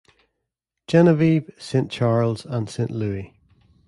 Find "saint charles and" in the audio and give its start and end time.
1.59-2.67